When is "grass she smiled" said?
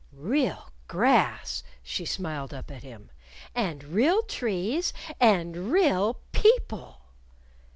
0.87-2.55